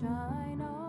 shine 0.00 0.60
on. 0.60 0.83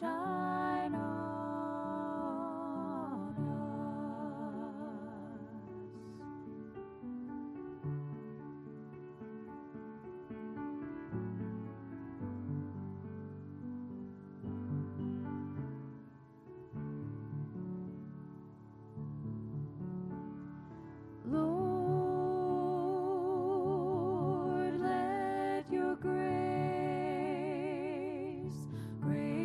笑 0.00 0.43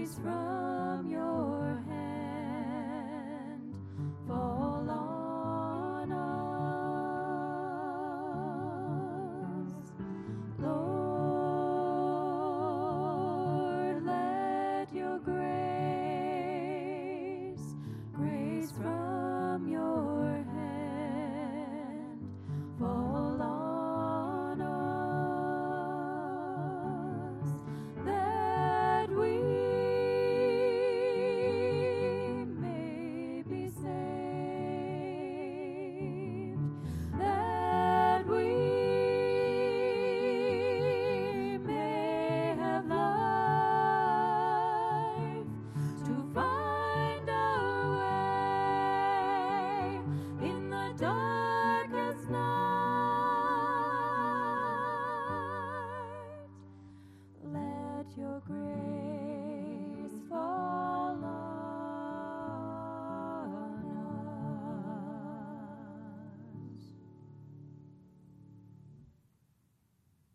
is 0.10 0.20
right. 0.24 0.49
die. 51.00 51.29